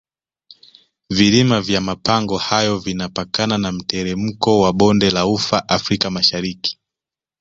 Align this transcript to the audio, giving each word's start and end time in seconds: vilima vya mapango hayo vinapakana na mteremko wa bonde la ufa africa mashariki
vilima 1.09 1.61
vya 1.61 1.81
mapango 1.81 2.37
hayo 2.37 2.77
vinapakana 2.79 3.57
na 3.57 3.71
mteremko 3.71 4.59
wa 4.59 4.73
bonde 4.73 5.09
la 5.09 5.25
ufa 5.27 5.69
africa 5.69 6.09
mashariki 6.11 6.79